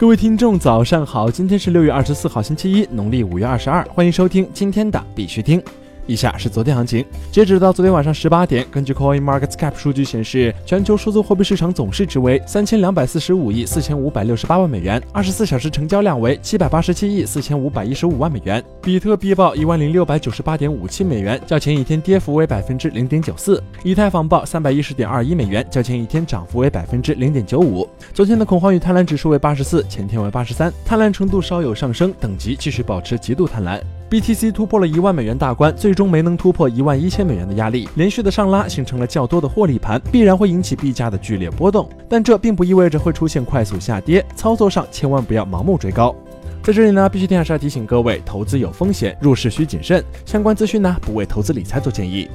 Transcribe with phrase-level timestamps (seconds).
[0.00, 1.30] 各位听众，早上好！
[1.30, 3.84] 今天是六月二十四号，星期一，农历五月二十二。
[3.90, 5.62] 欢迎收听今天的必须听。
[6.06, 18.62] 以下是昨天行情，截止到昨天晚上十八点，根据 Coin Market Cap 数据显示，全球数字货币市场总市值为三千两百四十五亿四千五百六十八万美元，二十四小时成交量为七百八十七亿四千五百一十五万美元。
[18.82, 23.62] 比特币报一万零六百九十八点五七美元，较前一天跌幅为百分之零点九四。
[23.84, 27.88] 以太坊报三百一十点二一美元，较前一天涨幅为百分之零点九五。
[28.12, 33.80] 昨天的恐慌与贪婪指数为八十四，前天为八十三，贪婪程度稍有上升，等级继续保持极度贪婪。
[34.10, 41.88] BTC 突破了一万美元大关，最终没能突破一万一千美元的压力，连续的上拉形成了较多的获利盘，必然会引起币价的剧烈波动。
[42.08, 46.12] 但这并不意味着会出现快速下跌，操作上千万不要盲目追高。
[46.60, 50.04] 在这里呢，必须还是要提醒各位，投资有风险，入市需谨慎。
[50.26, 52.28] 相关资讯呢，不为投资理财做建议。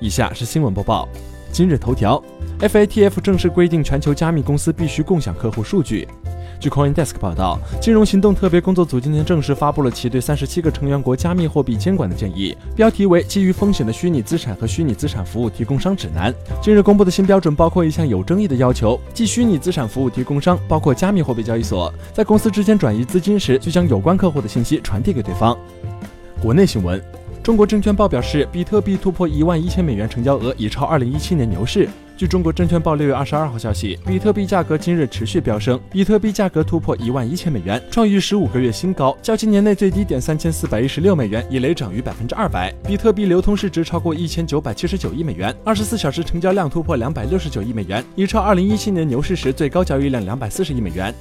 [0.00, 1.06] 以下是新闻播报。
[1.52, 2.22] 今日头条
[2.60, 6.08] ，FATF 正式规定全球加密公司必须共享客户数据。
[6.60, 16.32] 据 CoinDesk 报道，金融行动特别工作组今天正式发布了其对三十七个成员国加密货币监管的建议，标题为《基于风险的虚拟资产和虚拟资产服务提供商指南》。
[16.60, 25.56] 近日公布的新标准包括一项有争议的要求，即虚拟资产服务提供商包括加密货币交易所，在公司之间转移资金时，就将有关客户的信息传递给对方。
[26.42, 27.00] 国内新闻，
[27.40, 31.88] 中国证券报表示，比特币突破一万一千美元成交额已超二零一七年牛市。
[32.18, 42.74] 据中国证券报六月二十二号消息，比特币价格今日持续飙升，比特币价格突破一万一千美元，创逾十五个月新高，较今年内最低点三千四百一十六美元已雷涨逾百分之二百。
[42.84, 51.14] 比特币流通市值超过一千九百七十九亿美元，二十四小时成交量突破两百六十九亿美元，已超二零一七年牛市时最高交易量两百四十亿美元。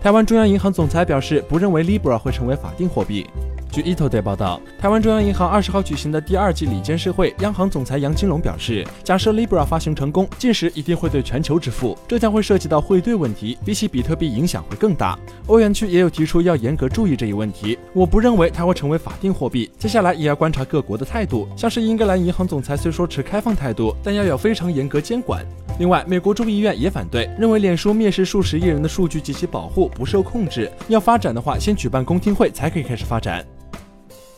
[0.00, 3.26] 台湾中央银行总裁表示，不认为 Libra 会成为法定货币。
[3.72, 15.16] 据 ETOday 报道，台湾中央银行二十号举行的第二季理监事会，央行总裁杨金龙表示，假设 Libra 发行成功，届时一定会对全球支付，这将会涉及到汇兑问题，比起比特币影响会更大。
[15.46, 19.70] 欧元区也有提出要严格注意这一问题，我不认为它会成为法定货币。
[19.78, 25.46] 接下来也要观察各国的态度，像是英格兰银行总裁虽说持开放态度，但要有非常严格监管。
[25.78, 33.46] 另外，美国众议院也反对，认为脸书蔑视数十亿人的数据及其保护不受控制，要发展的话，先举办公听会才可以开始发展。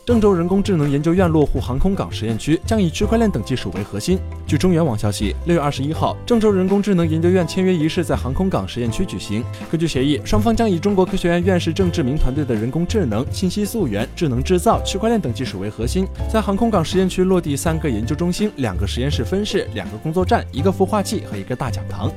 [0.05, 4.19] 郑州人工智能研究院落户航空港实验区，将以区块链等技术为核心。
[4.45, 9.41] 据中原网消息，六月二十一号，郑州人工智能研究院签约仪式在航空港实验区举行。
[9.71, 22.11] 根据协议，双方将以中国科学院院士郑志明团队的人工智能、信息溯源、智能制造、区块链等技术为核心，在航空港实验区落地三个研究中心、两个实验室分室、两个工作站、一个孵化器和一个大讲堂。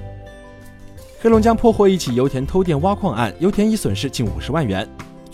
[1.20, 4.84] 黑龙江破获一起油田偷电挖矿案，油田已损失近五十万元。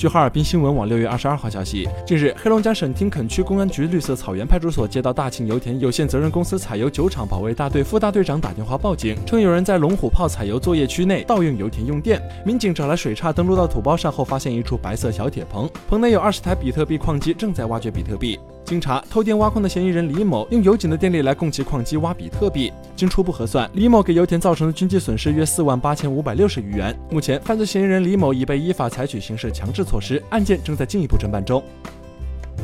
[0.03, 12.21] 据哈尔滨新闻网六月二十二号消息，近日，黑龙江省汀垦区公安局绿色草原派出所接到大庆油田有限责任公司采油酒厂保卫大队副大队长打电话报警，称有人在龙虎炮采油作业区内盗用油田用电。
[12.45, 18.41] 民警找来水叉登陆到土包上后，发现一处白色小铁棚，棚内有二十台比特币矿机正在挖掘比特币。
[18.73, 22.73] 经查，偷电挖矿的嫌疑人李某用油井的电力来供其矿机挖比特币。
[22.97, 26.99] 经初步核算，李某给油田造成的经济损失约四万八千五百六十余元。
[27.11, 31.63] 目前，犯罪嫌疑人李某已被依法采取刑事强制措施，案件正在进一步侦办中。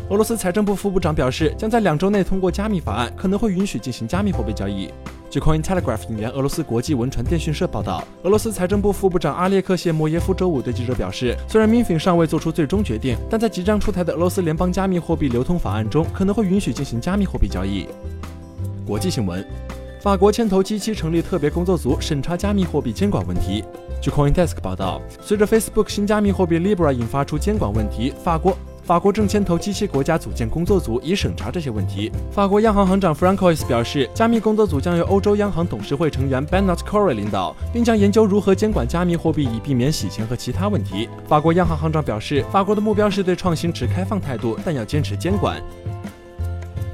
[0.08, 4.88] 俄罗斯财政部副部长表示，将在两周内通过加密法案，可能会允许进行加密货币交易。
[5.30, 17.86] 据 Coin Telegraph 引援俄罗斯国际文传电讯社报道，俄罗斯财政部副部长阿列克谢莫耶夫周五对记者表示，虽然 MiFIN 尚未做出最终决定，但在即将出台的俄罗斯联邦加密货币流通法案中，可能会允许进行加密货币交易。
[18.86, 19.46] 国际新闻，
[20.00, 23.62] 法国牵头 G7 成立特别工作组审查加密货币监管问题。
[24.00, 28.56] 据 CoinDesk 报道，随着 Facebook 新加密货币 Libra 引发出监管问题，法国。
[28.88, 32.10] 法国正牵头机器国家组建工作组，以审查这些问题。
[32.30, 41.06] 法国央行行长 Francois 表示，加密工作组将由欧洲央行董事会成员 Bernard c o r r y 领导，并将研究如何监管加密货币，以避免洗钱和其他问题。
[41.28, 45.62] 法国央行行长表示，法国的目标是对创新持开放态度，但要坚持监管。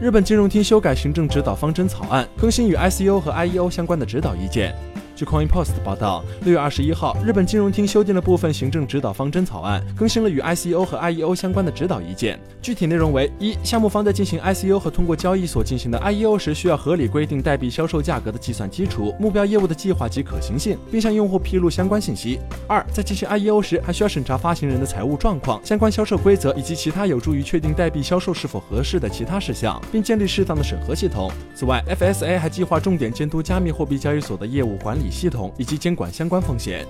[0.00, 4.74] 日本金融厅修改行政指导方针草案，更新与 ICO 和 IEO 相关的指导意见。
[5.16, 12.36] 据 Coin Post 报道，六月二十一号，日本金融厅修订了部分行政指导方针草案，更新了与 ICO 和 IEO 相关的指导意见。
[12.60, 22.40] 具体内容为：一、项目方在进行 ICO 和通过交易所进行的 IEO 时，需要合理规定代币销售价格的计算基础、目标业务的计划及可行性，并向用户披露相关信息。
[22.66, 31.30] 二、在进行 IEO 时，还需要审查发行人的财务状况、相关销售规则以及其他有助于确定代币销售是否合适的其他事项，并建立适当的审核系统。
[31.54, 36.86] 此外，FSA 还计划重点监督加密货币交易所的业务管理系统以及监管相关风险。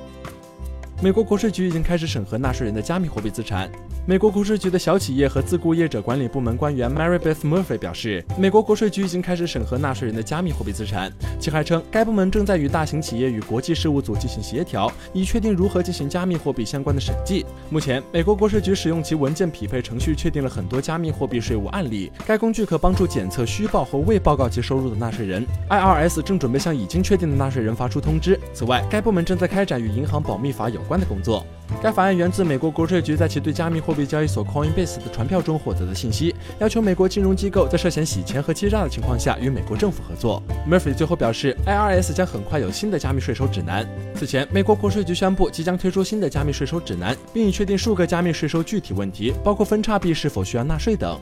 [1.03, 3.71] 美国国税局已经开始审核纳税人的加密货币资产。
[4.07, 11.11] 美国国税局的小企业和自雇业者管理部门官员 Mary Beth Murphy 表示，美国国税局已经开始审核纳税人的加密货币资产。
[11.41, 17.45] 其还称，该部门正在与大型企业与国际事务组进行协调，以确定如何进行加密货币相关的审计。
[17.71, 22.13] 目前，美国国税局使用其文件匹配程序确定了很多加密货币税务案例。
[22.27, 25.47] 该工具可帮助检测虚报或未报告其收入的纳税人。
[25.71, 28.39] IRS 正准备向已经确定的纳税人发出通知。
[28.53, 31.45] 此外，该部门正在开展与银行保密法有关的工作。
[31.83, 40.43] 该法案源自美国国税局在其对加密货币交易所 Coinbase 的传票中获得的信息，要求美国金融机构在涉嫌洗钱和欺诈的情况下与美国政府合作。
[40.71, 43.89] Murphy 最后表示，IRS 将很快有新的加密税收指南。
[44.15, 51.19] 此前，美国国税局宣布即将推出新的加密税收指南，并已确定数个加密税收具体问题，包括分叉币是否需要纳税等。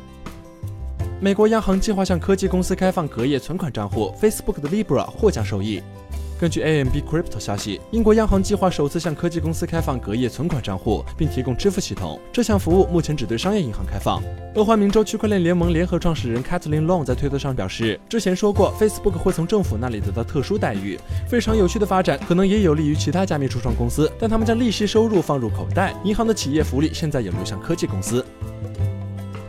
[1.20, 5.80] 美国央行计划向科技公司开放隔夜存款账户，Facebook 的 Libra 或将受益。
[6.42, 12.18] 根据 AMB Crypto 消息，英国央行计划首次向科技公司开放隔夜存款账户，并提供支付系统。
[12.32, 14.20] 这项服务目前只对商业银行开放。
[14.56, 20.98] 俄亥明州区块链联盟联合创始人 Kathleen Long 在推特上表示，之前说过 Facebook 会从政府那里得到特殊待遇，
[21.28, 25.94] 非常有趣的发展，可能也有利于其他加密初创公司，但他们将利息收入放入口袋。
[26.02, 28.26] 银行的企业福利现在也流向科技公司。